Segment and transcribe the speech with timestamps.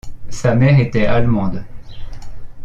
[0.31, 1.63] Sa mère était allemande.